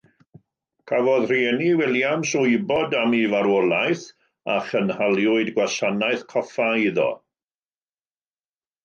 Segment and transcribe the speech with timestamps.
[0.91, 4.05] Cafodd rhieni Williams wybod am ei “farwolaeth”
[4.55, 7.07] a chynhaliwyd gwasanaeth coffa iddo.